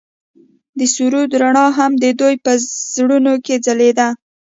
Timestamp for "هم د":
1.77-2.05